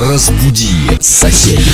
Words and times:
Разбуди 0.00 0.96
соседей. 0.98 1.70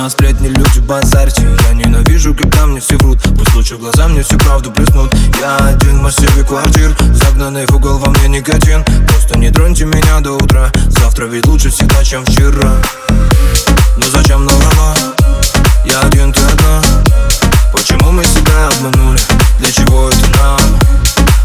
плевать 0.00 0.04
на 0.04 0.10
сплетни, 0.10 0.48
люди 0.48 0.78
базарьте. 0.80 1.46
Я 1.68 1.74
ненавижу, 1.74 2.34
когда 2.34 2.66
мне 2.66 2.80
все 2.80 2.96
врут. 2.96 3.18
Пусть 3.36 3.54
лучше 3.54 3.76
глаза 3.76 4.08
мне 4.08 4.22
всю 4.22 4.38
правду 4.38 4.70
плеснут 4.70 5.12
Я 5.40 5.56
один 5.56 5.98
в 5.98 6.02
массиве 6.02 6.44
квартир 6.44 6.96
Загнанный 7.12 7.66
в 7.66 7.76
угол 7.76 7.98
во 7.98 8.10
мне 8.10 8.28
никотин 8.28 8.84
Просто 9.08 9.38
не 9.38 9.50
троньте 9.50 9.84
меня 9.84 10.20
до 10.20 10.32
утра. 10.32 10.70
Завтра 10.88 11.26
ведь 11.26 11.46
лучше 11.46 11.70
всегда, 11.70 12.02
чем 12.04 12.24
вчера. 12.24 12.72
Но 13.96 14.06
зачем 14.12 14.44
наврала? 14.44 14.94
Я 15.84 16.00
один, 16.00 16.32
ты 16.32 16.40
одна. 16.40 16.82
Почему 17.72 18.12
мы 18.12 18.24
себя 18.24 18.68
обманули? 18.68 19.20
Для 19.58 19.70
чего 19.70 20.08
это 20.08 20.30
нам? 20.38 20.60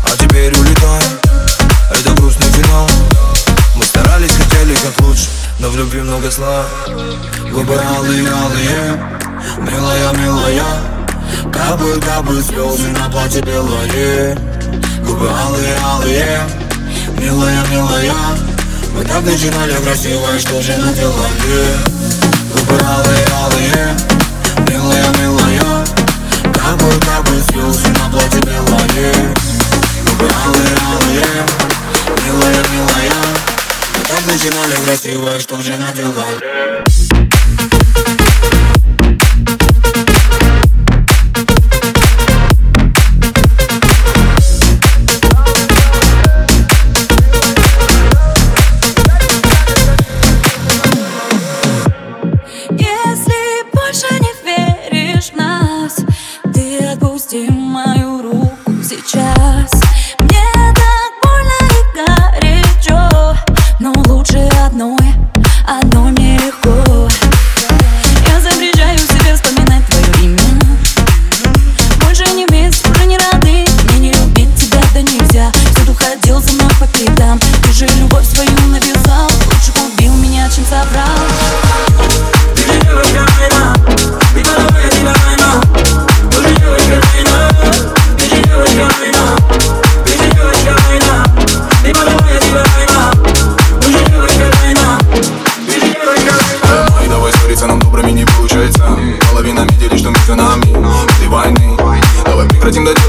А 0.04 0.18
теперь 0.18 0.54
улетай. 0.58 1.04
Это 1.92 2.14
грустный 2.14 2.48
финал 2.48 2.90
как 4.86 5.02
лучше, 5.02 5.30
но 5.60 5.70
в 5.70 5.78
любви 5.78 6.02
много 6.02 6.30
зла. 6.30 6.66
Губы 7.52 7.76
алые, 7.76 8.28
алые, 8.30 9.00
милая, 9.58 10.14
милая 10.14 10.64
Капают, 11.52 12.06
капают 12.06 12.46
слезы 12.46 12.90
на 12.90 13.10
платье 13.10 13.42
белое. 13.42 14.38
Губы 15.04 15.28
алые, 15.28 15.76
алые, 15.84 16.42
милая, 17.18 17.66
милая 17.72 18.14
Мы 18.96 19.04
так 19.06 19.24
начинали 19.24 19.74
красиво, 19.84 20.28
что 20.40 20.62
же 20.62 20.78
наделали 20.78 21.66
Губы 22.54 22.80
алые, 22.84 23.26
алые, 23.44 23.98
милая, 24.70 25.10
милая 25.20 25.86
Капают, 26.54 27.06
капают 27.06 27.46
слезы 27.46 27.88
на 27.90 28.10
платье 28.12 28.42
белое. 28.42 29.34
Губы 30.06 30.30
алые, 30.46 30.78
алые, 30.86 31.46
милая, 32.24 32.64
милая 32.72 33.45
так 34.08 34.26
начинали 34.28 34.76
красиво, 34.86 35.36
и 35.36 35.40
что 35.40 35.62
же 35.62 35.78
наделали 35.78 37.25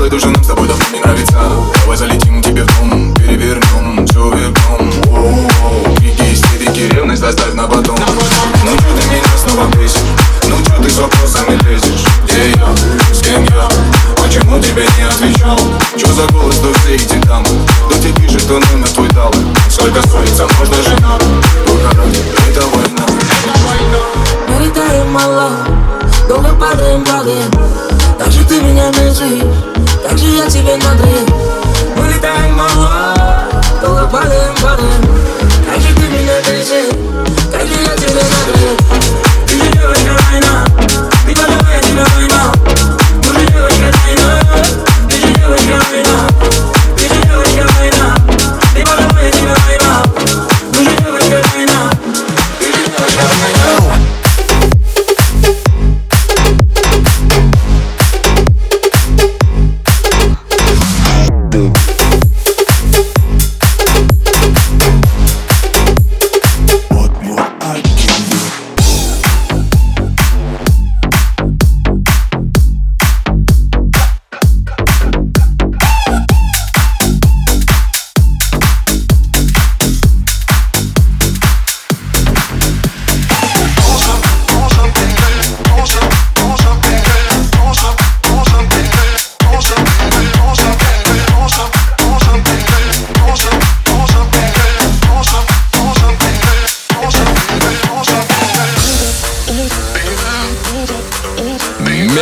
Делай 0.06 0.20
то, 0.20 0.31
что 0.31 0.44
с 0.44 0.47
тобой 0.47 0.65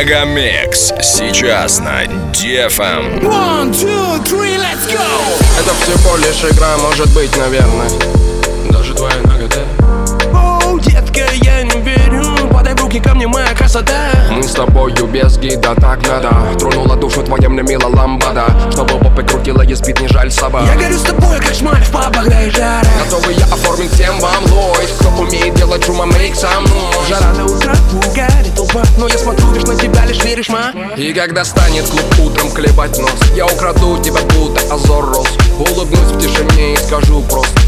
Мегамикс. 0.00 0.94
Сейчас 1.02 1.78
на 1.78 2.06
Дефам. 2.32 3.18
One, 3.18 3.70
two, 3.70 4.18
three, 4.24 4.56
let's 4.56 4.90
go! 4.90 5.04
Это 5.60 5.74
всего 5.74 6.16
лишь 6.16 6.42
игра, 6.42 6.78
может 6.78 7.12
быть, 7.12 7.36
наверное. 7.36 7.90
Даже 8.70 8.94
твоя 8.94 9.16
нагота. 9.24 9.79
руки 12.90 13.00
ко 13.00 13.14
мне, 13.14 13.26
моя 13.26 13.54
красота. 13.54 14.10
Мы 14.30 14.42
с 14.42 14.52
тобою 14.52 15.06
без 15.06 15.38
гида, 15.38 15.74
так 15.76 16.06
надо. 16.08 16.30
Тронула 16.58 16.96
душу 16.96 17.22
твоя 17.22 17.48
мне 17.48 17.62
мила 17.62 17.86
ламбада. 17.86 18.46
Чтобы 18.72 18.98
попы 18.98 19.22
крутила 19.22 19.62
и 19.62 19.74
спит, 19.74 20.00
не 20.00 20.08
жаль 20.08 20.30
собак 20.30 20.64
Я 20.66 20.74
горю 20.74 20.98
с 20.98 21.02
тобой, 21.02 21.38
как 21.38 21.54
шмаль 21.54 21.82
в 21.82 21.90
пабах, 21.90 22.28
да 22.28 22.42
и 22.42 22.50
жара. 22.50 22.82
Готовы 23.04 23.32
я 23.32 23.44
оформить 23.44 23.92
всем 23.92 24.18
вам 24.18 24.44
лось 24.52 24.90
Кто 24.98 25.08
умеет 25.10 25.54
делать 25.54 25.84
шума, 25.84 26.06
мейк 26.06 26.34
со 26.34 26.48
мной. 26.60 27.06
Жара 27.08 27.32
до 27.34 27.44
утра, 27.44 27.74
горит 28.14 28.54
толпа 28.56 28.82
Но 28.98 29.06
я 29.06 29.18
смотрю 29.18 29.52
лишь 29.52 29.64
на 29.64 29.76
тебя, 29.76 30.04
лишь 30.06 30.24
веришь, 30.24 30.48
ма. 30.48 30.72
И 30.96 31.12
когда 31.12 31.44
станет 31.44 31.86
клуб 31.88 32.26
утром 32.26 32.50
клевать 32.50 32.98
нос. 32.98 33.14
Я 33.36 33.46
украду 33.46 33.98
тебя, 33.98 34.20
будто 34.34 34.74
азор 34.74 35.06
рос. 35.06 35.28
Улыбнусь 35.58 36.12
в 36.12 36.18
тишине 36.18 36.74
и 36.74 36.76
скажу 36.76 37.22
просто 37.30 37.59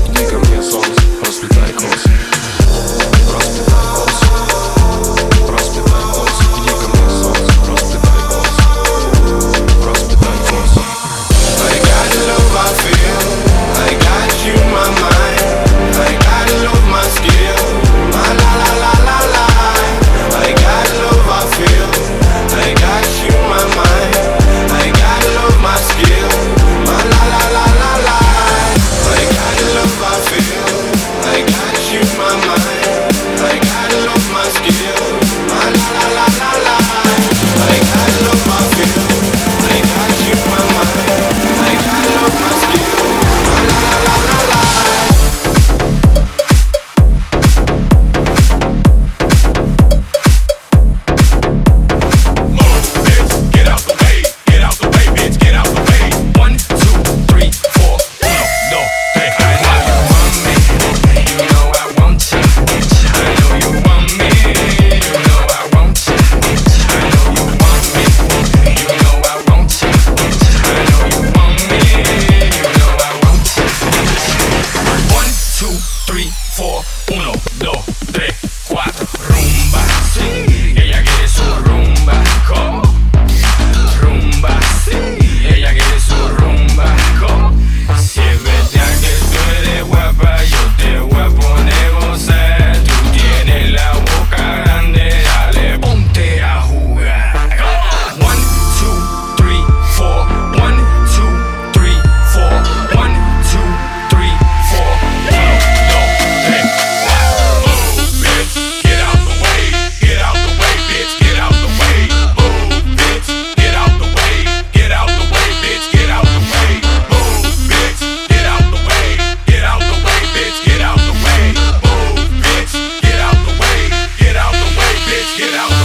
Get 125.39 125.55
out. 125.55 125.82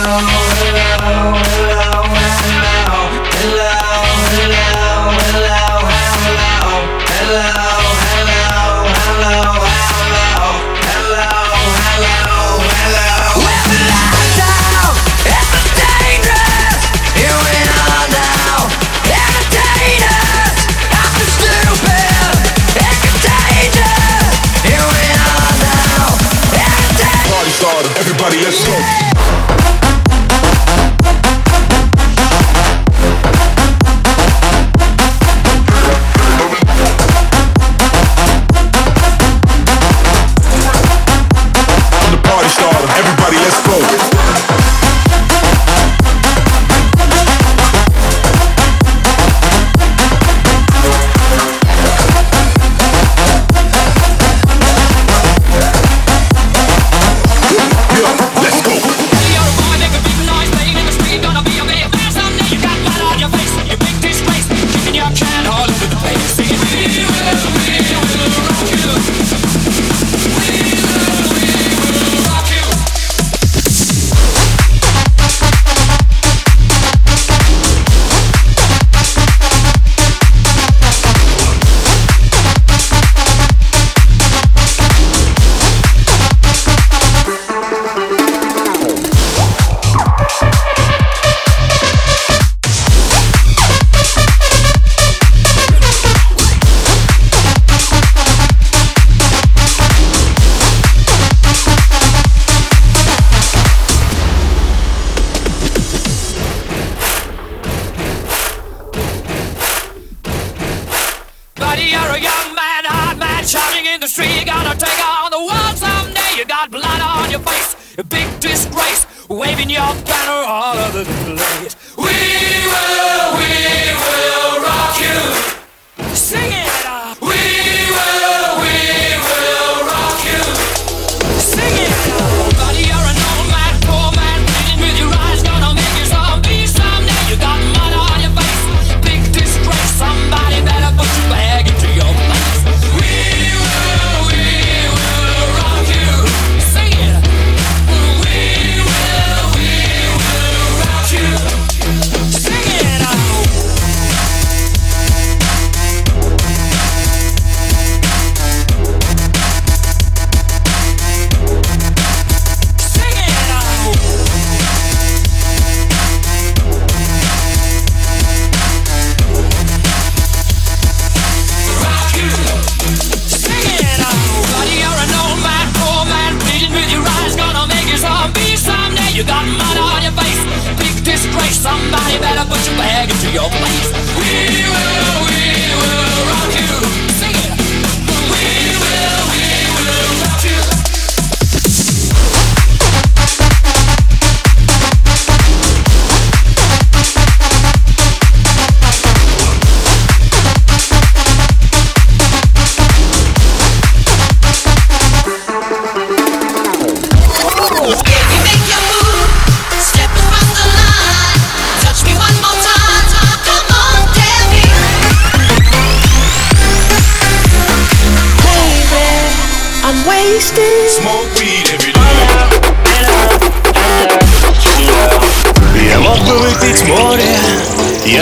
hello. 0.00 1.47